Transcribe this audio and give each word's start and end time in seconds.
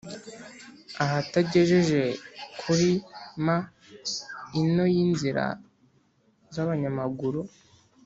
ahatagejeje 1.03 2.01
kuri 2.61 2.89
m 3.45 3.47
ino 4.61 4.85
y’inzira 4.93 5.45
z’abanyamaguru 6.53 7.41